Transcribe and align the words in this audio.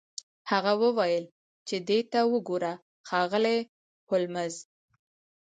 هغه 0.51 0.71
وویل 0.83 1.25
چې 1.67 1.75
دې 1.87 1.99
ته 2.11 2.19
وګوره 2.31 2.73
ښاغلی 3.07 3.57
هولمز 4.07 4.53